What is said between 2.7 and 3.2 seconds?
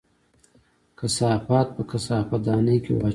کې واچوه